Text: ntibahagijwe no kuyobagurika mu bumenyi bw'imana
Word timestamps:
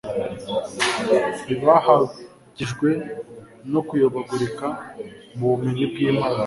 ntibahagijwe 1.43 2.89
no 3.71 3.81
kuyobagurika 3.87 4.67
mu 5.37 5.45
bumenyi 5.51 5.85
bw'imana 5.91 6.39